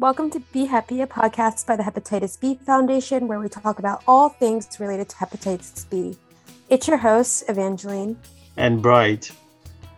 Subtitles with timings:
[0.00, 4.02] welcome to B Heppy, a podcast by the Hepatitis B Foundation, where we talk about
[4.08, 6.16] all things related to hepatitis B.
[6.70, 8.18] It's your hosts, Evangeline
[8.56, 9.30] and Bright.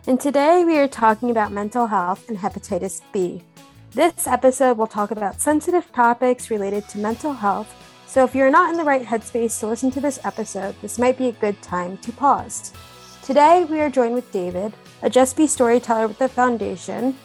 [0.05, 3.43] And today we are talking about mental health and hepatitis B.
[3.91, 7.73] This episode will talk about sensitive topics related to mental health.
[8.05, 11.17] So if you're not in the right headspace to listen to this episode, this might
[11.17, 12.73] be a good time to pause.
[13.21, 17.15] Today we are joined with David, a Just B storyteller with the foundation,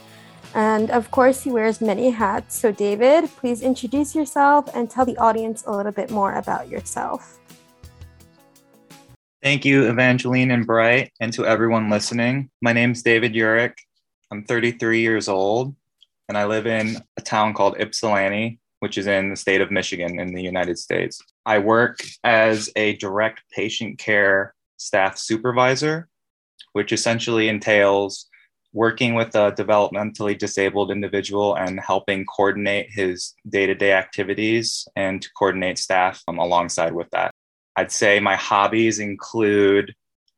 [0.55, 2.57] and of course, he wears many hats.
[2.59, 7.39] So, David, please introduce yourself and tell the audience a little bit more about yourself.
[9.43, 12.51] Thank you, Evangeline and Bright, and to everyone listening.
[12.61, 13.75] My name is David Urich.
[14.31, 15.77] I'm 33 years old,
[16.29, 20.19] and I live in a town called Ypsilanti, which is in the state of Michigan
[20.19, 21.23] in the United States.
[21.47, 26.09] I work as a direct patient care staff supervisor,
[26.73, 28.28] which essentially entails
[28.73, 35.23] working with a developmentally disabled individual and helping coordinate his day to day activities and
[35.23, 37.33] to coordinate staff um, alongside with that.
[37.77, 39.95] I'd say my hobbies include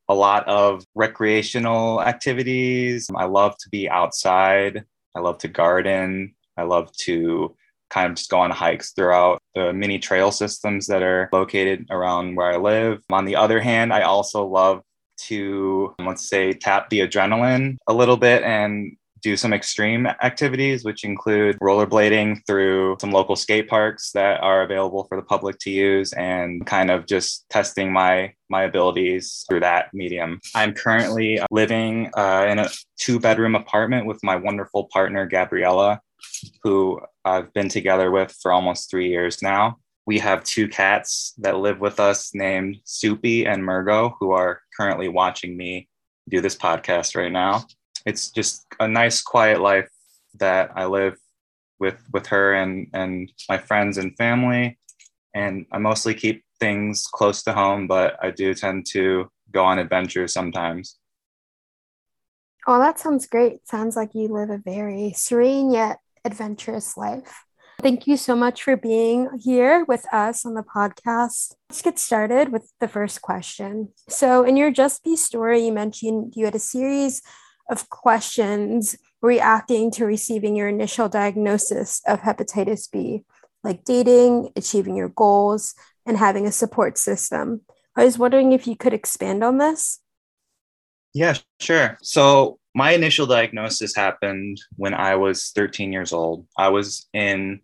[0.08, 3.08] a lot of recreational activities.
[3.14, 4.84] I love to be outside.
[5.14, 6.34] I love to garden.
[6.56, 7.56] I love to
[7.91, 12.36] kind of just go on hikes throughout the mini trail systems that are located around
[12.36, 13.03] where I live.
[13.11, 14.83] On the other hand, I also love
[15.29, 21.05] to, let's say, tap the adrenaline a little bit and do some extreme activities, which
[21.05, 26.13] include rollerblading through some local skate parks that are available for the public to use
[26.15, 30.41] and kind of just testing my my abilities through that medium.
[30.55, 36.01] I'm currently living uh, in a two bedroom apartment with my wonderful partner, Gabriella,
[36.63, 41.59] who I've been together with for almost three years now we have two cats that
[41.59, 45.89] live with us named Soupy and Murgo, who are currently watching me
[46.29, 47.65] do this podcast right now.
[48.07, 49.89] It's just a nice, quiet life
[50.39, 51.17] that I live
[51.79, 54.79] with with her and and my friends and family.
[55.34, 59.79] And I mostly keep things close to home, but I do tend to go on
[59.79, 60.98] adventures sometimes.
[62.67, 63.67] Oh, that sounds great.
[63.67, 67.45] Sounds like you live a very serene yet adventurous life.
[67.83, 71.55] Thank you so much for being here with us on the podcast.
[71.70, 73.89] Let's get started with the first question.
[74.07, 77.23] So, in your Just B story, you mentioned you had a series
[77.70, 83.24] of questions reacting to receiving your initial diagnosis of hepatitis B,
[83.64, 85.74] like dating, achieving your goals,
[86.05, 87.62] and having a support system.
[87.97, 90.01] I was wondering if you could expand on this.
[91.14, 91.97] Yeah, sure.
[92.02, 96.47] So, my initial diagnosis happened when I was 13 years old.
[96.58, 97.61] I was in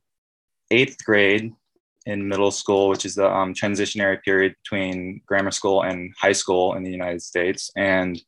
[0.70, 1.52] eighth grade
[2.06, 6.74] in middle school, which is the um, transitionary period between grammar school and high school
[6.74, 7.70] in the United States.
[7.76, 8.20] And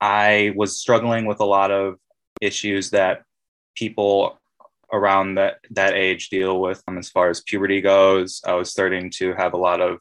[0.00, 1.96] I was struggling with a lot of
[2.40, 3.22] issues that
[3.76, 4.38] people
[4.92, 8.40] around that that age deal with um, as far as puberty goes.
[8.46, 9.98] I was starting to have a lot of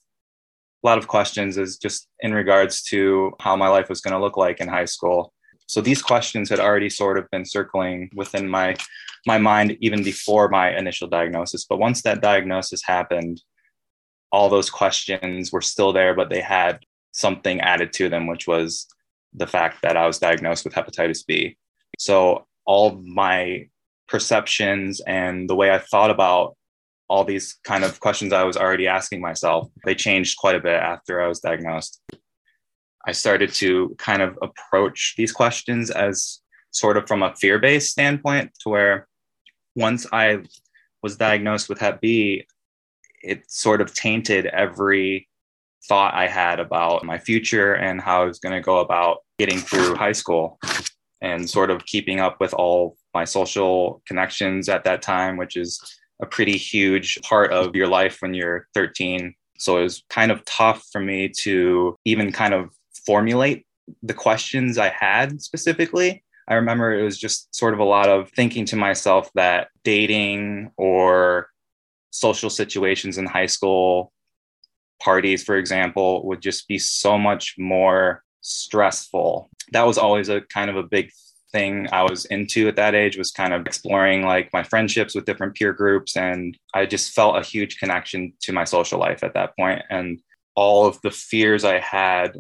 [0.83, 4.19] a lot of questions as just in regards to how my life was going to
[4.19, 5.33] look like in high school.
[5.67, 8.75] So these questions had already sort of been circling within my
[9.25, 11.65] my mind even before my initial diagnosis.
[11.65, 13.41] But once that diagnosis happened,
[14.31, 16.79] all those questions were still there, but they had
[17.11, 18.87] something added to them, which was
[19.33, 21.57] the fact that I was diagnosed with hepatitis B.
[21.99, 23.67] So all my
[24.07, 26.55] perceptions and the way I thought about
[27.09, 30.79] all these kind of questions I was already asking myself, they changed quite a bit
[30.79, 32.01] after I was diagnosed.
[33.07, 36.41] I started to kind of approach these questions as
[36.71, 39.07] sort of from a fear based standpoint, to where
[39.75, 40.43] once I
[41.01, 42.45] was diagnosed with Hep B,
[43.23, 45.29] it sort of tainted every
[45.87, 49.59] thought I had about my future and how I was going to go about getting
[49.59, 50.59] through high school
[51.21, 55.79] and sort of keeping up with all my social connections at that time, which is
[56.21, 59.33] a pretty huge part of your life when you're 13.
[59.59, 62.69] So it was kind of tough for me to even kind of
[63.07, 63.65] formulate
[64.03, 68.29] the questions I had specifically I remember it was just sort of a lot of
[68.31, 71.49] thinking to myself that dating or
[72.11, 74.13] social situations in high school,
[75.01, 79.49] parties, for example, would just be so much more stressful.
[79.73, 81.11] That was always a kind of a big
[81.51, 85.25] thing I was into at that age was kind of exploring like my friendships with
[85.25, 89.33] different peer groups and I just felt a huge connection to my social life at
[89.33, 90.19] that point and
[90.55, 92.35] all of the fears I had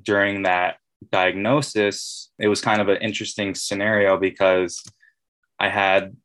[0.00, 0.76] during that
[1.10, 4.82] diagnosis, it was kind of an interesting scenario because
[5.58, 6.16] I had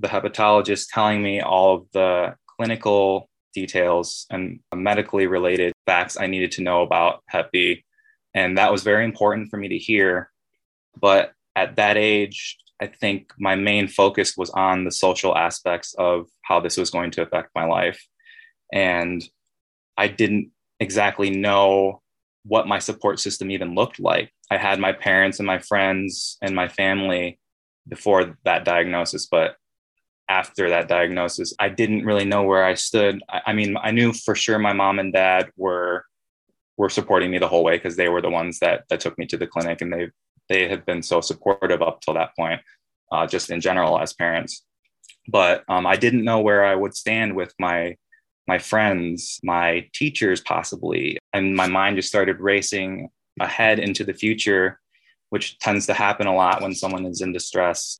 [0.00, 6.52] the hepatologist telling me all of the clinical details and medically related facts I needed
[6.52, 7.84] to know about Hep B.
[8.34, 10.30] And that was very important for me to hear.
[10.98, 16.26] But at that age, I think my main focus was on the social aspects of
[16.42, 18.04] how this was going to affect my life.
[18.72, 19.22] And
[19.96, 22.01] I didn't exactly know
[22.44, 24.32] what my support system even looked like.
[24.50, 27.38] I had my parents and my friends and my family
[27.88, 29.56] before that diagnosis, but
[30.28, 33.22] after that diagnosis, I didn't really know where I stood.
[33.28, 36.04] I, I mean, I knew for sure my mom and dad were
[36.78, 39.26] were supporting me the whole way because they were the ones that that took me
[39.26, 40.10] to the clinic and they
[40.48, 42.60] they have been so supportive up till that point,
[43.10, 44.64] uh, just in general as parents.
[45.28, 47.96] But um, I didn't know where I would stand with my
[48.46, 53.08] my friends, my teachers, possibly, and my mind just started racing
[53.40, 54.80] ahead into the future,
[55.30, 57.98] which tends to happen a lot when someone is in distress,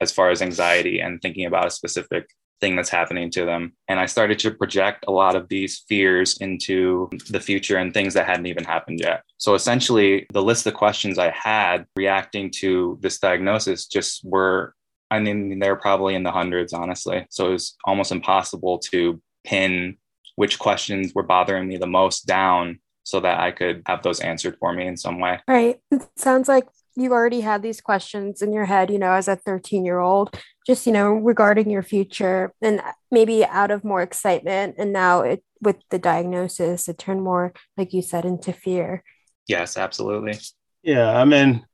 [0.00, 2.26] as far as anxiety and thinking about a specific
[2.60, 3.72] thing that's happening to them.
[3.88, 8.14] And I started to project a lot of these fears into the future and things
[8.14, 9.22] that hadn't even happened yet.
[9.38, 14.74] So essentially, the list of questions I had reacting to this diagnosis just were,
[15.10, 17.26] I mean, they're probably in the hundreds, honestly.
[17.30, 19.96] So it was almost impossible to pin
[20.40, 24.56] which questions were bothering me the most down so that I could have those answered
[24.58, 25.40] for me in some way.
[25.46, 25.80] Right.
[25.90, 26.66] It sounds like
[26.96, 30.34] you already had these questions in your head, you know, as a 13 year old,
[30.66, 34.76] just, you know, regarding your future and maybe out of more excitement.
[34.78, 39.02] And now it, with the diagnosis, it turned more, like you said, into fear.
[39.46, 40.38] Yes, absolutely.
[40.82, 41.10] Yeah.
[41.18, 41.66] I mean,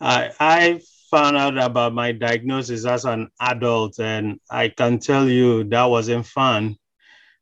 [0.00, 5.64] I, I found out about my diagnosis as an adult, and I can tell you
[5.64, 6.76] that wasn't fun.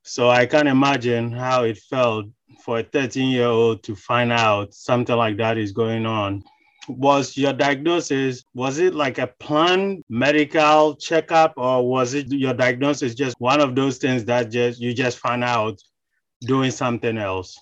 [0.09, 2.27] So I can't imagine how it felt
[2.61, 6.45] for a 13 year old to find out something like that is going on.
[6.89, 13.17] Was your diagnosis was it like a planned medical checkup or was it your diagnosis
[13.17, 15.83] just one of those things that just you just find out
[16.43, 17.59] doing something else?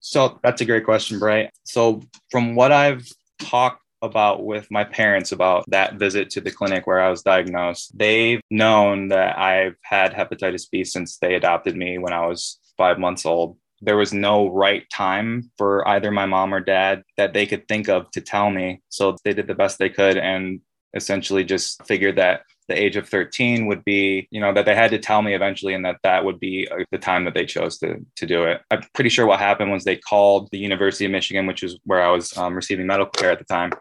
[0.00, 3.06] So that's a great question bright so from what i've
[3.38, 7.96] talked about with my parents about that visit to the clinic where I was diagnosed.
[7.96, 12.98] They've known that I've had hepatitis B since they adopted me when I was five
[12.98, 17.46] months old there was no right time for either my mom or dad that they
[17.46, 18.82] could think of to tell me.
[18.88, 20.60] So they did the best they could and
[20.94, 24.90] essentially just figured that the age of 13 would be, you know, that they had
[24.90, 27.78] to tell me eventually and that that would be uh, the time that they chose
[27.78, 28.60] to, to do it.
[28.70, 32.02] I'm pretty sure what happened was they called the University of Michigan, which is where
[32.02, 33.72] I was um, receiving medical care at the time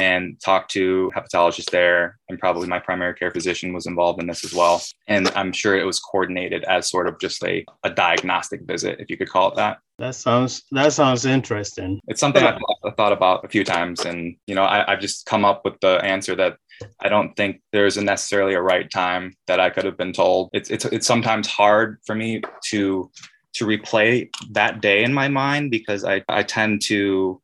[0.00, 2.18] and talked to hepatologist there.
[2.28, 4.82] And probably my primary care physician was involved in this as well.
[5.08, 9.10] And i'm sure it was coordinated as sort of just a, a diagnostic visit if
[9.10, 9.78] you could call it that.
[9.98, 12.00] That sounds that sounds interesting.
[12.08, 14.04] It's something i've, I've thought about a few times.
[14.04, 16.56] And you know I, i've just come up with the answer that
[17.00, 20.50] I don't think there's a necessarily a right time that I could have been told.
[20.52, 23.10] It's it's it's sometimes hard for me to
[23.54, 27.40] to replay that day in my mind because I, I tend to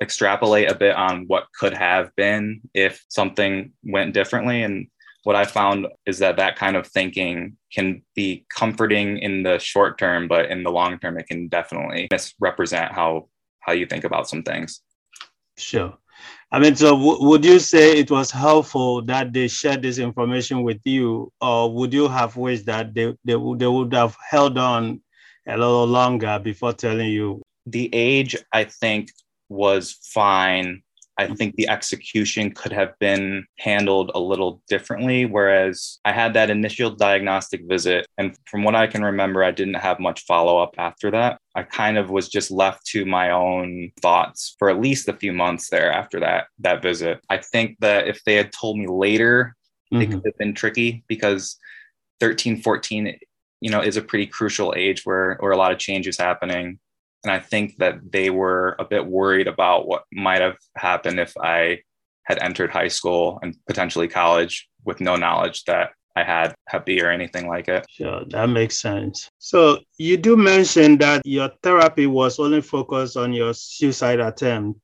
[0.00, 4.62] extrapolate a bit on what could have been if something went differently.
[4.62, 4.86] And
[5.24, 9.98] what I found is that that kind of thinking can be comforting in the short
[9.98, 13.28] term, but in the long term, it can definitely misrepresent how
[13.60, 14.80] how you think about some things.
[15.58, 15.98] Sure.
[16.50, 20.62] I mean, so w- would you say it was helpful that they shared this information
[20.62, 24.56] with you, or would you have wished that they, they, w- they would have held
[24.56, 25.02] on
[25.46, 27.42] a little longer before telling you?
[27.66, 29.10] The age, I think,
[29.48, 30.82] was fine.
[31.18, 35.26] I think the execution could have been handled a little differently.
[35.26, 39.74] Whereas I had that initial diagnostic visit, and from what I can remember, I didn't
[39.74, 41.40] have much follow up after that.
[41.56, 45.32] I kind of was just left to my own thoughts for at least a few
[45.32, 47.20] months there after that that visit.
[47.28, 49.56] I think that if they had told me later,
[49.92, 50.02] mm-hmm.
[50.02, 51.56] it could have been tricky because
[52.20, 53.18] 13, 14,
[53.60, 56.78] you know, is a pretty crucial age where where a lot of change is happening
[57.24, 61.36] and I think that they were a bit worried about what might have happened if
[61.36, 61.80] I
[62.24, 67.00] had entered high school and potentially college with no knowledge that I had Hep B
[67.00, 67.86] or anything like it.
[67.88, 69.30] Sure, that makes sense.
[69.38, 74.80] So you do mention that your therapy was only focused on your suicide attempt.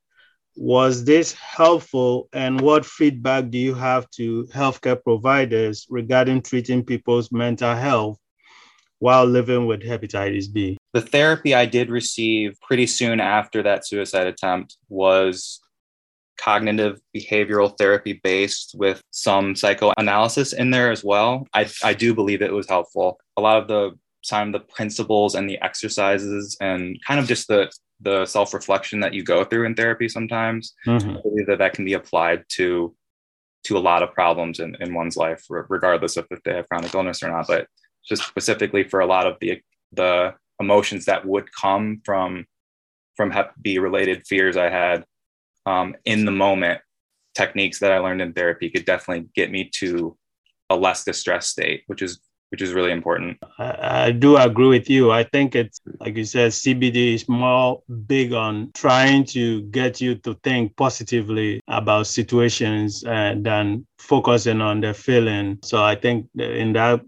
[0.57, 7.33] Was this helpful, and what feedback do you have to healthcare providers regarding treating people's
[7.33, 8.19] mental health
[9.01, 10.79] while living with hepatitis B?
[10.95, 15.61] The therapy I did receive pretty soon after that suicide attempt was
[16.39, 21.47] cognitive behavioral therapy based with some psychoanalysis in there as well.
[21.53, 23.19] I, I do believe it was helpful.
[23.37, 23.99] A lot of the
[24.29, 27.71] time, the principles and the exercises and kind of just the
[28.01, 31.11] the self reflection that you go through in therapy sometimes, mm-hmm.
[31.11, 32.95] I believe that that can be applied to
[33.65, 36.95] to a lot of problems in, in one's life, regardless of if they have chronic
[36.95, 37.47] illness or not.
[37.49, 37.67] But
[38.07, 39.61] just specifically for a lot of the
[39.93, 42.47] the emotions that would come from
[43.17, 45.05] from Hep B related fears I had
[45.67, 46.81] um, in the moment.
[47.35, 50.17] techniques that I learned in therapy could definitely get me to
[50.71, 52.21] a less distressed state, which is
[52.51, 53.37] which is really important.
[53.59, 55.11] I, I, do agree with you.
[55.11, 60.15] I think it's like you said, CBT is more big on trying to get you
[60.17, 65.59] to think positively about situations uh, than focusing on the feeling.
[65.65, 67.01] So I think in that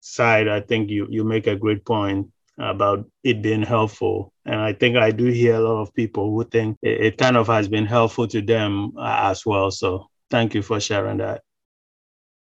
[0.00, 2.26] side, I think you you make a great point
[2.60, 4.32] about it being helpful.
[4.44, 7.36] And I think I do hear a lot of people who think it, it kind
[7.36, 9.70] of has been helpful to them uh, as well.
[9.70, 11.42] So thank you for sharing that.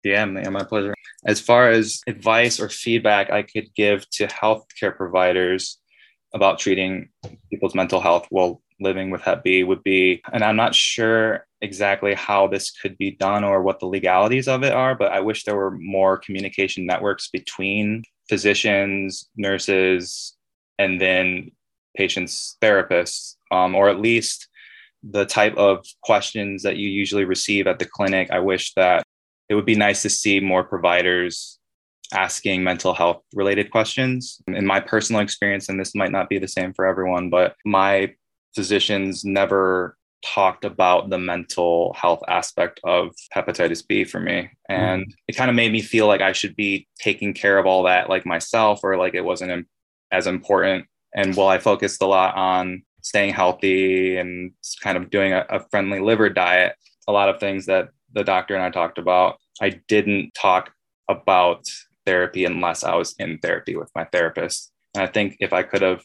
[0.02, 0.94] Yeah, man, my pleasure.
[1.24, 5.80] As far as advice or feedback I could give to healthcare providers
[6.34, 7.08] about treating
[7.50, 12.14] people's mental health while living with Hep B would be, and I'm not sure exactly
[12.14, 15.44] how this could be done or what the legalities of it are, but I wish
[15.44, 20.34] there were more communication networks between physicians, nurses,
[20.78, 21.50] and then
[21.96, 24.48] patients' therapists, um, or at least
[25.02, 28.30] the type of questions that you usually receive at the clinic.
[28.30, 29.02] I wish that
[29.48, 31.58] it would be nice to see more providers
[32.12, 34.40] asking mental health related questions.
[34.46, 38.14] In my personal experience, and this might not be the same for everyone, but my
[38.54, 44.50] physicians never talked about the mental health aspect of hepatitis B for me.
[44.68, 45.10] And mm-hmm.
[45.28, 48.08] it kind of made me feel like I should be taking care of all that
[48.08, 49.66] like myself or like it wasn't
[50.10, 50.86] as important.
[51.14, 54.52] And while I focused a lot on staying healthy and
[54.82, 56.74] kind of doing a, a friendly liver diet,
[57.06, 60.72] a lot of things that the doctor and I talked about, I didn't talk
[61.08, 61.64] about
[62.06, 64.72] therapy unless I was in therapy with my therapist.
[64.94, 66.02] And I think if I could have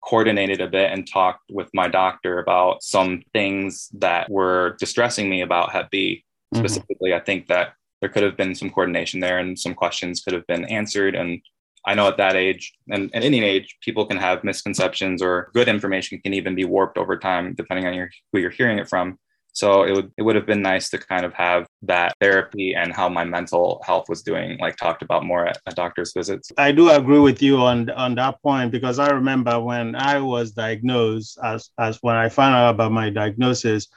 [0.00, 5.42] coordinated a bit and talked with my doctor about some things that were distressing me
[5.42, 6.24] about Hep B
[6.54, 6.64] mm-hmm.
[6.64, 10.32] specifically, I think that there could have been some coordination there and some questions could
[10.32, 11.14] have been answered.
[11.14, 11.40] And
[11.86, 15.68] I know at that age and at any age, people can have misconceptions or good
[15.68, 19.18] information can even be warped over time, depending on your, who you're hearing it from.
[19.52, 22.92] So it would it would have been nice to kind of have that therapy and
[22.92, 26.50] how my mental health was doing, like talked about more at, at doctor's visits.
[26.58, 30.52] I do agree with you on on that point because I remember when I was
[30.52, 33.88] diagnosed, as as when I found out about my diagnosis,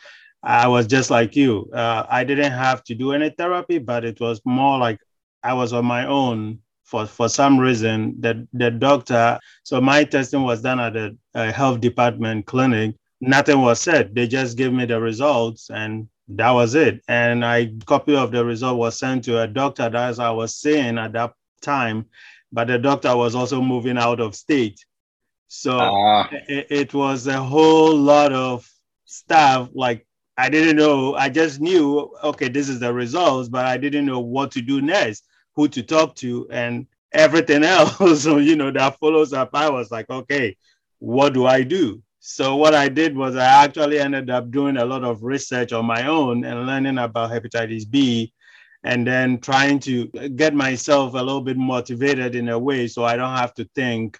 [0.43, 1.69] I was just like you.
[1.73, 5.00] Uh, I didn't have to do any therapy, but it was more like
[5.43, 8.15] I was on my own for, for some reason.
[8.19, 13.61] The, the doctor, so my testing was done at a, a health department clinic nothing
[13.61, 14.13] was said.
[14.13, 17.01] They just gave me the results and that was it.
[17.08, 20.98] And I copy of the result was sent to a doctor as I was saying
[20.98, 22.06] at that time,
[22.51, 24.84] but the doctor was also moving out of state.
[25.48, 26.28] So uh.
[26.48, 28.70] it, it was a whole lot of
[29.06, 29.70] stuff.
[29.74, 30.06] Like
[30.38, 34.20] I didn't know, I just knew, okay, this is the results, but I didn't know
[34.20, 38.24] what to do next, who to talk to, and everything else.
[38.24, 39.50] so, you know, that follows up.
[39.54, 40.58] I was like, okay,
[41.00, 42.01] what do I do?
[42.24, 45.88] So what I did was I actually ended up doing a lot of research on
[45.88, 48.32] my own and learning about hepatitis B
[48.84, 53.16] and then trying to get myself a little bit motivated in a way so I
[53.16, 54.20] don't have to think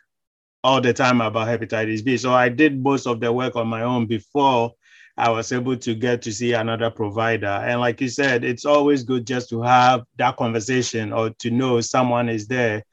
[0.64, 2.18] all the time about hepatitis B.
[2.18, 4.72] So I did most of the work on my own before
[5.16, 7.46] I was able to get to see another provider.
[7.46, 11.80] And like you said, it's always good just to have that conversation or to know
[11.82, 12.84] someone is there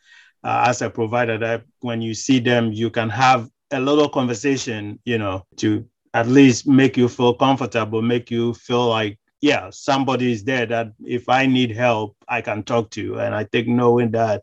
[0.45, 4.98] uh, as a provider that when you see them, you can have a little conversation,
[5.04, 5.84] you know, to
[6.14, 10.92] at least make you feel comfortable, make you feel like, yeah, somebody is there that
[11.04, 13.02] if I need help, I can talk to.
[13.02, 13.18] You.
[13.20, 14.42] And I think knowing that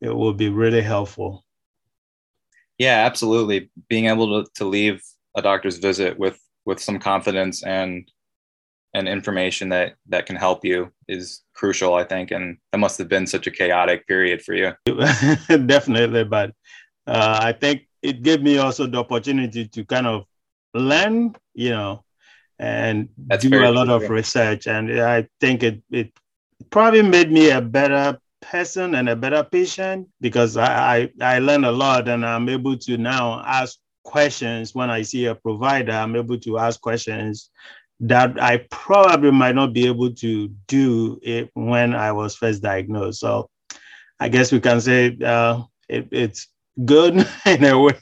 [0.00, 1.44] it will be really helpful.
[2.78, 3.70] Yeah, absolutely.
[3.88, 5.02] Being able to, to leave
[5.34, 8.10] a doctor's visit with with some confidence and
[8.92, 12.30] and information that that can help you is crucial, I think.
[12.30, 14.72] And that must have been such a chaotic period for you.
[15.66, 16.50] Definitely, but
[17.06, 20.24] uh, I think it gave me also the opportunity to kind of
[20.74, 22.04] learn, you know,
[22.58, 24.66] and That's do a lot of research.
[24.66, 26.12] And I think it, it
[26.70, 31.64] probably made me a better person and a better patient because I, I, I learn
[31.64, 35.92] a lot and I'm able to now ask questions when I see a provider.
[35.92, 37.50] I'm able to ask questions
[38.00, 43.20] that I probably might not be able to do it when I was first diagnosed.
[43.20, 43.50] So
[44.20, 46.48] I guess we can say uh, it, it's
[46.84, 47.98] good in a way.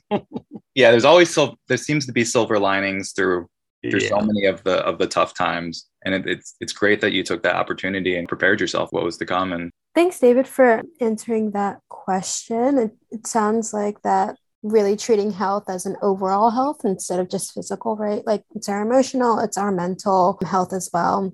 [0.75, 3.47] yeah, there's always so there seems to be silver linings through
[3.91, 4.09] through yeah.
[4.09, 7.23] so many of the of the tough times, and it, it's it's great that you
[7.23, 8.93] took that opportunity and prepared yourself.
[8.93, 9.53] What was to come?
[9.53, 12.79] And thanks, David, for answering that question.
[12.79, 17.53] It, it sounds like that really treating health as an overall health instead of just
[17.53, 18.27] physical, right?
[18.27, 21.33] Like it's our emotional, it's our mental health as well.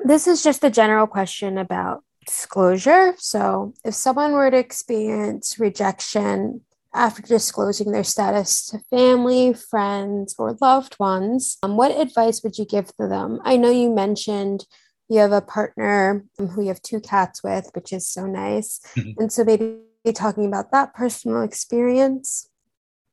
[0.00, 3.14] This is just a general question about disclosure.
[3.18, 6.62] So, if someone were to experience rejection
[6.94, 12.64] after disclosing their status to family, friends, or loved ones, um, what advice would you
[12.64, 13.40] give to them?
[13.44, 14.66] I know you mentioned
[15.08, 18.80] you have a partner who you have two cats with, which is so nice.
[18.96, 19.10] Mm-hmm.
[19.20, 19.78] And so maybe
[20.14, 22.48] talking about that personal experience.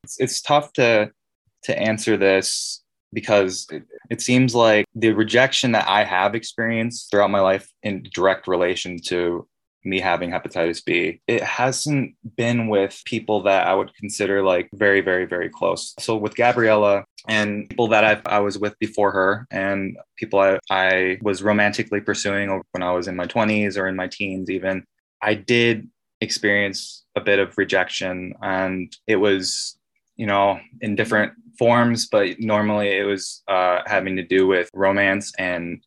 [0.04, 1.12] It's, it's tough to
[1.64, 7.32] to answer this because it, it, seems like the rejection that I have experienced throughout
[7.32, 9.46] my life in direct relation to
[9.90, 15.02] me having hepatitis B, it hasn't been with people that I would consider like very,
[15.02, 15.96] very, very close.
[16.00, 20.60] So with Gabriella and people that i I was with before her and people I,
[20.70, 24.84] I was romantically pursuing when I was in my 20s or in my teens, even,
[25.22, 25.90] I did
[26.22, 29.78] experience a bit of rejection and it was
[30.18, 35.32] you know in different forms but normally it was uh, having to do with romance
[35.40, 35.82] and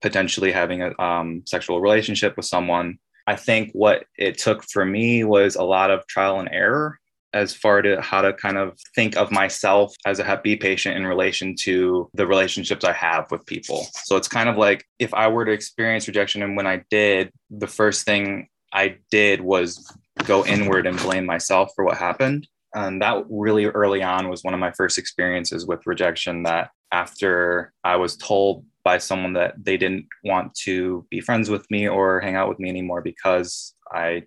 [0.00, 2.98] potentially having a um, sexual relationship with someone
[3.28, 6.98] I think what it took for me was a lot of trial and error
[7.34, 10.96] as far to how to kind of think of myself as a Hep B patient
[10.96, 13.86] in relation to the relationships I have with people.
[13.92, 17.30] So it's kind of like if I were to experience rejection and when I did,
[17.50, 19.86] the first thing I did was
[20.24, 22.48] go inward and blame myself for what happened.
[22.74, 27.72] And that really early on was one of my first experiences with rejection that after
[27.84, 32.20] I was told by someone that they didn't want to be friends with me or
[32.20, 34.22] hang out with me anymore because I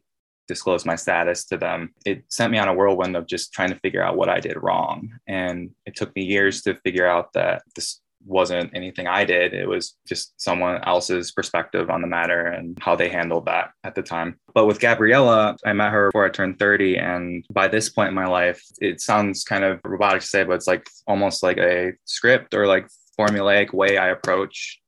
[0.48, 1.94] disclosed my status to them.
[2.06, 4.62] It sent me on a whirlwind of just trying to figure out what I did
[4.62, 5.10] wrong.
[5.28, 9.54] And it took me years to figure out that this wasn't anything I did.
[9.54, 13.96] It was just someone else's perspective on the matter and how they handled that at
[13.96, 14.40] the time.
[14.54, 16.98] But with Gabriella, I met her before I turned 30.
[16.98, 20.54] And by this point in my life, it sounds kind of robotic to say, but
[20.54, 22.88] it's like almost like a script or like
[23.20, 24.80] formulaic way I approach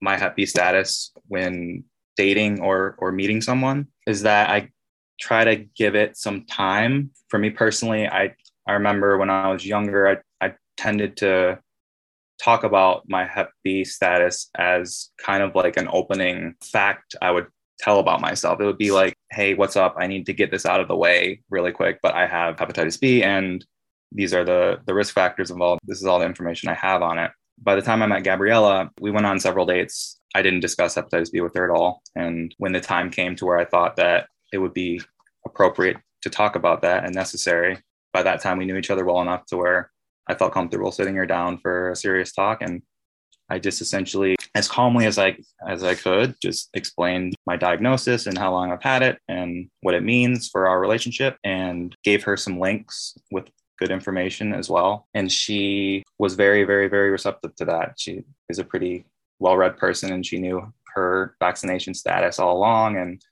[0.00, 1.84] my Hep B status when
[2.16, 4.70] dating or or meeting someone is that I
[5.20, 7.10] try to give it some time.
[7.28, 8.34] For me personally, I
[8.66, 11.58] I remember when I was younger, I, I tended to
[12.42, 17.46] talk about my Hep B status as kind of like an opening fact I would
[17.78, 18.60] tell about myself.
[18.60, 19.96] It would be like, hey, what's up?
[19.98, 22.98] I need to get this out of the way really quick, but I have hepatitis
[23.00, 23.64] B and
[24.12, 25.80] these are the the risk factors involved.
[25.84, 28.90] This is all the information I have on it by the time I met Gabriella,
[29.00, 30.20] we went on several dates.
[30.34, 32.02] I didn't discuss hepatitis B with her at all.
[32.14, 35.00] And when the time came to where I thought that it would be
[35.46, 37.78] appropriate to talk about that and necessary,
[38.12, 39.90] by that time we knew each other well enough to where
[40.28, 42.62] I felt comfortable sitting her down for a serious talk.
[42.62, 42.82] And
[43.48, 45.36] I just essentially, as calmly as I
[45.68, 49.94] as I could, just explained my diagnosis and how long I've had it and what
[49.94, 55.06] it means for our relationship, and gave her some links with good information as well.
[55.14, 57.94] And she was very, very, very receptive to that.
[57.98, 59.04] She is a pretty
[59.38, 62.96] well read person and she knew her vaccination status all along.
[62.96, 63.22] And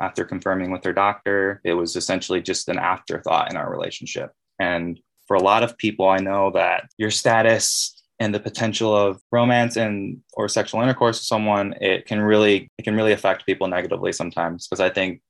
[0.00, 4.32] after confirming with her doctor, it was essentially just an afterthought in our relationship.
[4.58, 9.20] And for a lot of people, I know that your status and the potential of
[9.32, 13.66] romance and or sexual intercourse with someone it can really it can really affect people
[13.66, 14.68] negatively sometimes.
[14.68, 15.20] Because i think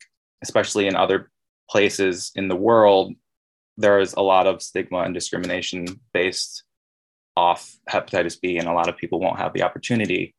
[0.42, 1.30] especially in other
[1.70, 3.14] places in the world
[3.78, 6.64] there is a lot of stigma and discrimination based
[7.36, 10.34] off hepatitis B, and a lot of people won't have the opportunity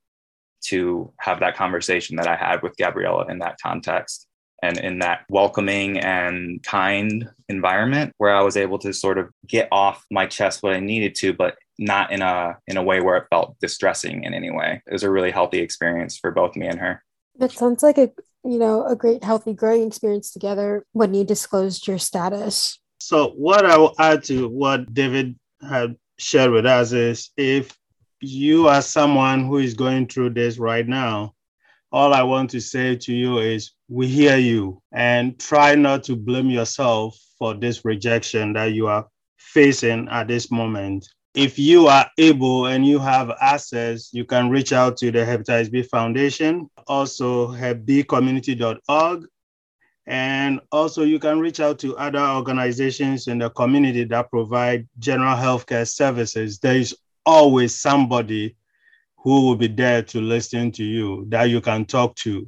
[0.66, 4.28] to have that conversation that I had with Gabriella in that context
[4.63, 9.67] and in that welcoming and kind environment where I was able to sort of get
[9.71, 13.17] off my chest what I needed to, but not in a in a way where
[13.17, 14.82] it felt distressing in any way.
[14.88, 17.04] It was a really healthy experience for both me and her.
[17.39, 18.12] It sounds like a
[18.43, 23.65] you know a great healthy growing experience together when you disclosed your status so what
[23.65, 27.78] I will add to what David had shared with us is if
[28.21, 31.33] you are someone who is going through this right now,
[31.93, 36.15] all I want to say to you is we hear you and try not to
[36.15, 41.08] blame yourself for this rejection that you are facing at this moment.
[41.36, 45.71] If you are able and you have access, you can reach out to the Hepatitis
[45.71, 49.25] B Foundation, also hepbcommunity.org
[50.06, 55.38] and also, you can reach out to other organizations in the community that provide general
[55.38, 56.60] healthcare services.
[56.60, 58.58] There is always somebody
[59.24, 62.48] who will be there to listen to you that you can talk to.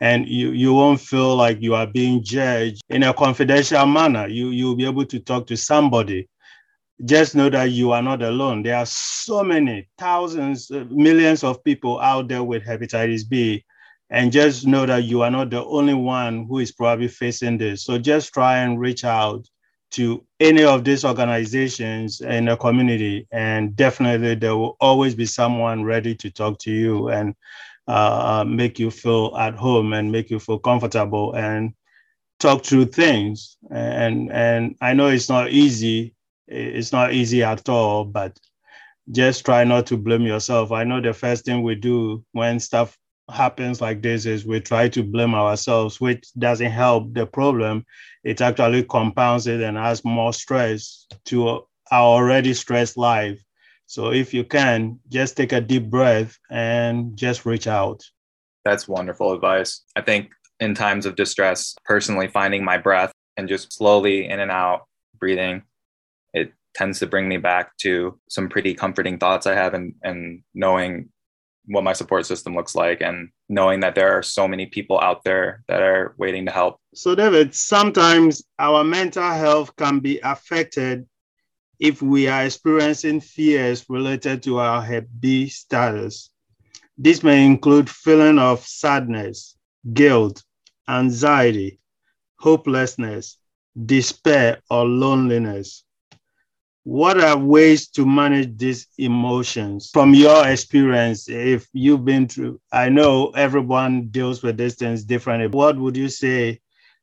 [0.00, 4.28] And you, you won't feel like you are being judged in a confidential manner.
[4.28, 6.28] You, you'll be able to talk to somebody.
[7.04, 8.62] Just know that you are not alone.
[8.62, 13.64] There are so many thousands, uh, millions of people out there with hepatitis B
[14.10, 17.84] and just know that you are not the only one who is probably facing this.
[17.84, 19.46] So just try and reach out
[19.90, 25.84] to any of these organizations in the community, and definitely there will always be someone
[25.84, 27.34] ready to talk to you and
[27.86, 31.34] uh, make you feel at home and make you feel comfortable.
[31.34, 31.72] And
[32.38, 33.56] talk through things.
[33.70, 36.14] And and I know it's not easy.
[36.46, 38.38] It's not easy at all, but
[39.10, 40.72] just try not to blame yourself.
[40.72, 42.96] I know the first thing we do when stuff
[43.30, 47.84] happens like this is we try to blame ourselves, which doesn't help the problem.
[48.24, 53.42] It actually compounds it and adds more stress to our already stressed life.
[53.86, 58.04] So if you can, just take a deep breath and just reach out.
[58.64, 59.82] That's wonderful advice.
[59.96, 64.50] I think in times of distress, personally finding my breath and just slowly in and
[64.50, 64.86] out
[65.18, 65.62] breathing,
[66.34, 70.42] it tends to bring me back to some pretty comforting thoughts I have and, and
[70.54, 71.08] knowing
[71.68, 75.22] what my support system looks like and knowing that there are so many people out
[75.22, 76.80] there that are waiting to help.
[76.94, 81.06] So, David, sometimes our mental health can be affected
[81.78, 86.30] if we are experiencing fears related to our Hep B status.
[86.96, 89.56] This may include feeling of sadness,
[89.92, 90.42] guilt,
[90.88, 91.78] anxiety,
[92.40, 93.36] hopelessness,
[93.86, 95.84] despair, or loneliness.
[96.88, 101.28] What are ways to manage these emotions from your experience?
[101.28, 105.48] If you've been through, I know everyone deals with these things differently.
[105.48, 106.62] What would you say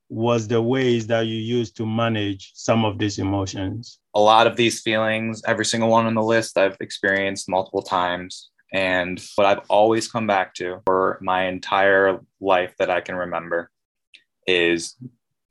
[0.10, 4.00] was the ways that you used to manage some of these emotions?
[4.16, 8.50] A lot of these feelings, every single one on the list, I've experienced multiple times.
[8.74, 13.70] And what I've always come back to for my entire life that I can remember
[14.48, 14.96] is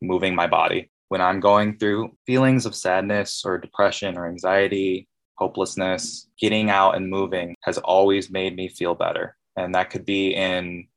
[0.03, 0.91] moving my body.
[1.09, 7.09] When I'm going through feelings of sadness or depression or anxiety, hopelessness, getting out and
[7.09, 9.37] moving has always made me feel better.
[9.57, 10.89] And that could be in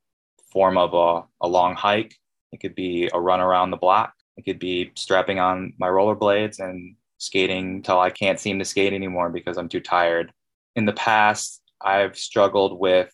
[0.51, 2.15] form of a, a long hike.
[2.51, 4.13] It could be a run around the block.
[4.37, 8.93] It could be strapping on my rollerblades and skating till I can't seem to skate
[8.93, 10.31] anymore because I'm too tired.
[10.75, 13.11] In the past, I've struggled with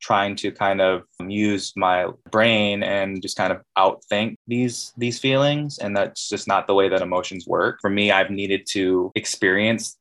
[0.00, 5.78] trying to kind of use my brain and just kind of outthink these these feelings.
[5.78, 7.78] And that's just not the way that emotions work.
[7.80, 9.96] For me i've needed to experience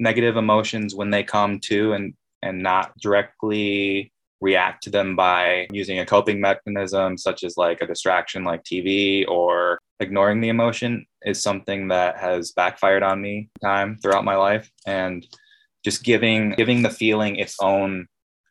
[0.00, 6.00] negative emotions when they come to and and not directly react to them by using
[6.00, 11.40] a coping mechanism such as like a distraction like tv or ignoring the emotion is
[11.40, 14.70] something that has backfired on me time throughout my life.
[14.86, 15.26] And
[15.84, 18.06] just giving giving the feeling its own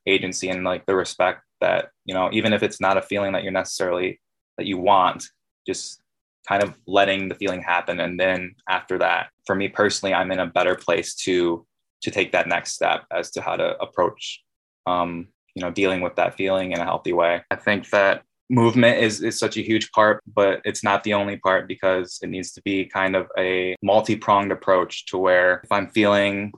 [0.05, 3.43] agency and like the respect that you know even if it's not a feeling that
[3.43, 4.19] you're necessarily
[4.57, 5.23] that you want
[5.65, 6.01] just
[6.47, 7.99] kind of letting the feeling happen.
[7.99, 11.65] And then after that for me personally i'm in a better place to
[12.01, 14.43] to take that next step as to how to approach
[14.87, 17.41] um you know dealing with that feeling in a healthy way.
[17.51, 21.37] I think that movement is is such a huge part but it's not the only
[21.37, 25.87] part because it needs to be kind of a multi-pronged approach to where if i'm
[25.87, 26.51] feeling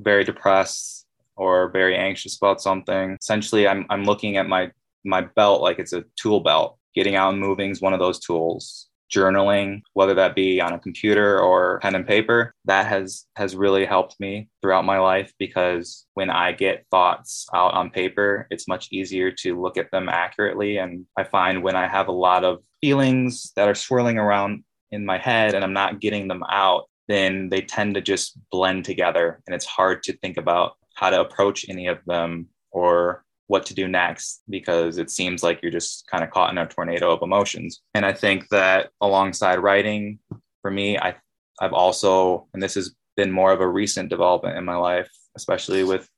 [0.00, 1.06] very depressed
[1.38, 3.16] or very anxious about something.
[3.20, 4.70] Essentially, I'm, I'm looking at my,
[5.04, 6.76] my belt like it's a tool belt.
[6.94, 8.88] Getting out and moving is one of those tools.
[9.14, 13.86] Journaling, whether that be on a computer or pen and paper, that has has really
[13.86, 18.88] helped me throughout my life because when I get thoughts out on paper, it's much
[18.92, 20.76] easier to look at them accurately.
[20.76, 25.06] And I find when I have a lot of feelings that are swirling around in
[25.06, 29.40] my head and I'm not getting them out, then they tend to just blend together
[29.46, 33.74] and it's hard to think about how to approach any of them or what to
[33.74, 37.22] do next because it seems like you're just kind of caught in a tornado of
[37.22, 37.80] emotions.
[37.94, 40.18] And i think that alongside writing
[40.60, 41.14] for me i
[41.60, 45.84] i've also and this has been more of a recent development in my life especially
[45.84, 46.08] with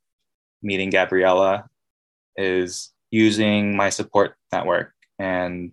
[0.63, 1.65] meeting gabriella
[2.37, 5.73] is using my support network and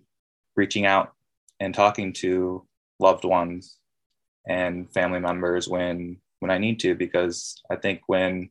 [0.54, 1.12] reaching out
[1.60, 2.66] and talking to
[3.00, 3.78] loved ones
[4.46, 8.50] and family members when when I need to because I think when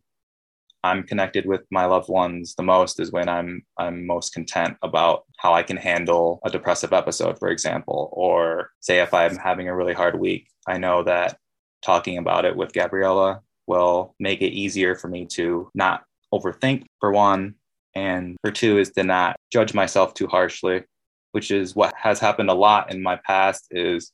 [0.84, 5.24] I'm connected with my loved ones the most is when I'm I'm most content about
[5.38, 8.10] how I can handle a depressive episode for example.
[8.14, 11.38] Or say if I'm having a really hard week I know that
[11.82, 17.12] talking about it with Gabriella will make it easier for me to not overthink for
[17.12, 17.56] one
[17.96, 20.84] and for two is to not judge myself too harshly
[21.32, 24.12] which is what has happened a lot in my past is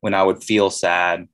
[0.00, 1.28] when I would feel sad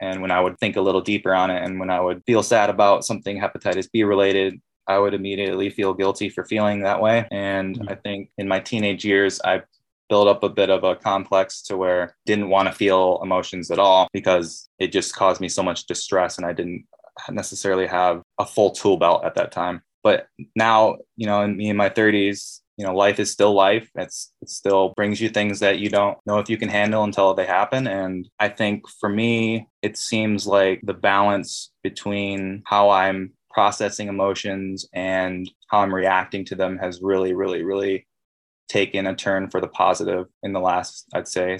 [0.00, 2.42] and when I would think a little deeper on it and when I would feel
[2.42, 7.26] sad about something hepatitis B related, I would immediately feel guilty for feeling that way.
[7.30, 7.88] And mm-hmm.
[7.88, 9.62] I think in my teenage years, I
[10.08, 13.70] built up a bit of a complex to where I didn't want to feel emotions
[13.70, 16.86] at all because it just caused me so much distress and I didn't
[17.30, 19.82] necessarily have a full tool belt at that time.
[20.02, 23.90] But now, you know, in me in my 30s, you know life is still life
[23.94, 27.34] it's it still brings you things that you don't know if you can handle until
[27.34, 33.32] they happen and i think for me it seems like the balance between how i'm
[33.50, 38.06] processing emotions and how i'm reacting to them has really really really
[38.70, 41.58] taken a turn for the positive in the last, I'd say,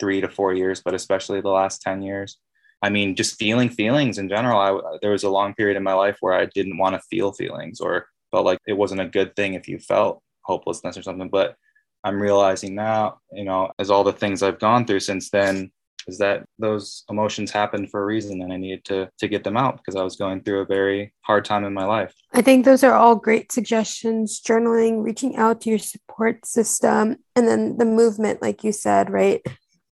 [0.00, 2.36] three to four years, but especially the last 10 years.
[2.82, 4.58] I mean, just feeling feelings in general.
[4.58, 7.32] I, there was a long period in my life where I didn't want to feel
[7.32, 11.28] feelings or felt like it wasn't a good thing if you felt hopelessness or something.
[11.28, 11.56] But
[12.04, 15.70] I'm realizing now, you know, as all the things I've gone through since then,
[16.08, 19.56] is that those emotions happened for a reason and I needed to to get them
[19.56, 22.12] out because I was going through a very hard time in my life.
[22.32, 24.40] I think those are all great suggestions.
[24.40, 29.42] Journaling, reaching out to your support system, and then the movement, like you said, right?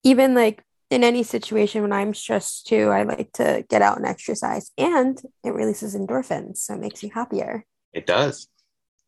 [0.03, 4.07] Even like in any situation when I'm stressed too, I like to get out and
[4.07, 6.59] exercise and it releases endorphins.
[6.59, 7.65] So it makes you happier.
[7.95, 8.49] It does.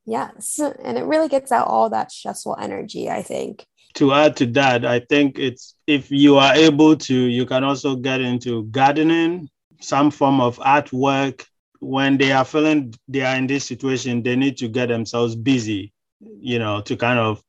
[0.06, 0.60] Yes.
[0.60, 3.66] And it really gets out all that stressful energy, I think.
[3.94, 7.96] To add to that, I think it's if you are able to, you can also
[7.96, 9.48] get into gardening,
[9.80, 11.44] some form of artwork.
[11.80, 15.92] When they are feeling they are in this situation, they need to get themselves busy,
[16.20, 17.42] you know, to kind of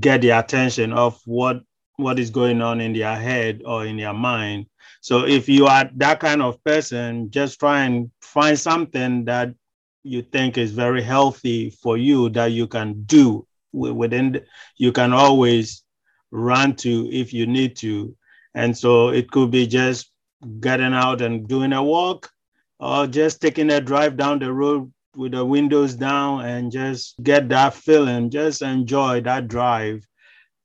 [0.00, 1.62] get the attention of what
[1.96, 4.66] what is going on in their head or in their mind.
[5.00, 9.54] So if you are that kind of person, just try and find something that
[10.02, 14.40] you think is very healthy for you that you can do within
[14.76, 15.84] you can always
[16.30, 18.14] run to if you need to.
[18.54, 20.10] And so it could be just
[20.60, 22.30] getting out and doing a walk
[22.80, 27.48] or just taking a drive down the road with the windows down and just get
[27.48, 30.06] that feeling just enjoy that drive.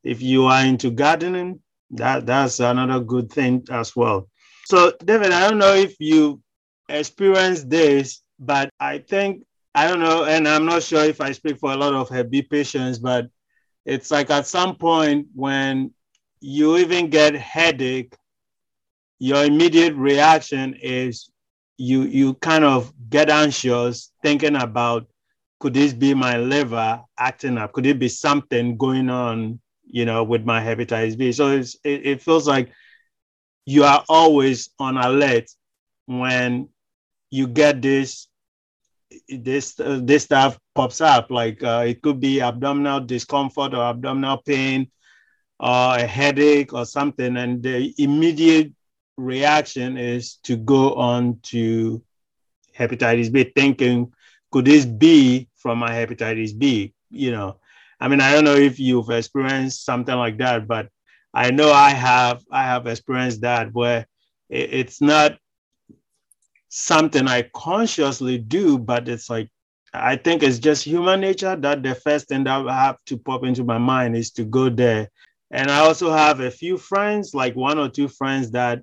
[0.04, 1.60] If you are into gardening
[1.91, 4.30] that that's another good thing as well.
[4.65, 6.41] So david i don't know if you
[6.89, 9.43] experienced this but I think
[9.75, 12.29] I don't know, and I'm not sure if I speak for a lot of Hep
[12.29, 13.29] B patients, but
[13.86, 15.91] it's like at some point when
[16.41, 18.15] you even get headache,
[19.19, 21.29] your immediate reaction is
[21.77, 25.08] you you kind of get anxious thinking about
[25.60, 27.71] could this be my liver acting up?
[27.71, 31.32] Could it be something going on, you know, with my hepatitis B?
[31.32, 32.69] So it, it feels like
[33.65, 35.45] you are always on alert
[36.06, 36.69] when
[37.32, 38.27] you get this
[39.29, 41.31] this uh, this stuff pops up.
[41.31, 44.89] Like uh, it could be abdominal discomfort or abdominal pain
[45.59, 47.38] or a headache or something.
[47.38, 48.71] And the immediate
[49.17, 52.01] reaction is to go on to
[52.77, 54.12] hepatitis b thinking
[54.51, 56.93] could this be from my hepatitis b?
[57.09, 57.59] You know
[57.99, 60.89] i mean i don't know if you've experienced something like that but
[61.33, 64.07] i know i have i have experienced that where
[64.49, 65.38] it's not
[66.73, 69.49] something I consciously do, but it's like
[69.93, 73.43] I think it's just human nature that the first thing that I have to pop
[73.45, 75.09] into my mind is to go there.
[75.51, 78.81] And I also have a few friends, like one or two friends that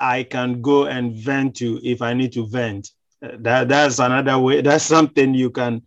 [0.00, 2.90] I can go and vent to if I need to vent.
[3.20, 4.62] That that's another way.
[4.62, 5.82] That's something you can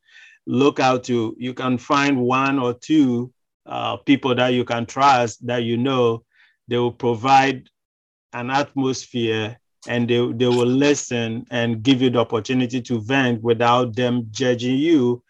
[0.45, 1.35] look out to.
[1.39, 3.33] You can find one or two
[3.65, 6.23] uh, people that you can trust that you know
[6.67, 7.67] they will provide
[8.33, 9.57] an atmosphere
[9.87, 14.77] and they, they will listen and give you the opportunity to vent without them judging
[14.77, 15.23] you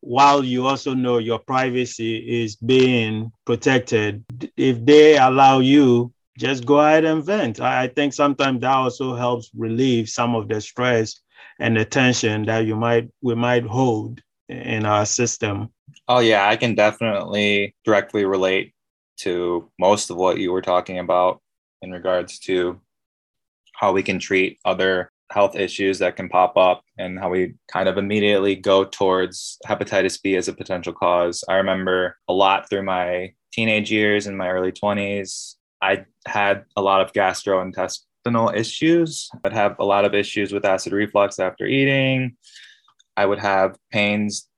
[0.00, 4.24] while you also know your privacy is being protected.
[4.56, 7.60] If they allow you just go ahead and vent.
[7.60, 11.20] I, I think sometimes that also helps relieve some of the stress
[11.58, 15.70] and the tension that you might we might hold in our system.
[16.08, 18.74] Oh yeah i can definitely directly relate
[19.18, 21.40] to most of what you were talking about
[21.80, 22.80] in regards to
[23.82, 27.88] how we can treat other health issues that can pop up and how we kind
[27.88, 31.42] of immediately go towards hepatitis B as a potential cause.
[31.48, 35.56] I remember a lot through my teenage years and my early 20s.
[35.82, 39.28] I had a lot of gastrointestinal issues.
[39.44, 42.36] I'd have a lot of issues with acid reflux after eating.
[43.16, 44.48] I would have pains